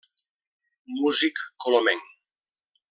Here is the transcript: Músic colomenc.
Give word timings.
Músic 1.01 1.43
colomenc. 1.67 2.11